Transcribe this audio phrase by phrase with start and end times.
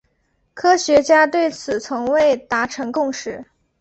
[0.55, 3.45] 科学家对此从未达成共识。